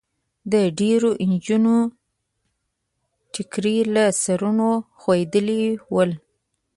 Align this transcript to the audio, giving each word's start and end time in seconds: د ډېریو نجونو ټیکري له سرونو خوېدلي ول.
د 0.51 0.53
ډېریو 0.77 1.11
نجونو 1.31 1.75
ټیکري 3.33 3.77
له 3.95 4.03
سرونو 4.23 4.69
خوېدلي 4.99 5.63
ول. 5.93 6.11